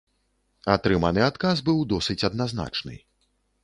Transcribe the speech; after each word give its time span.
Атрыманы 0.75 1.21
адказ 1.29 1.63
быў 1.71 1.87
досыць 1.95 2.19
адназначны. 2.33 2.95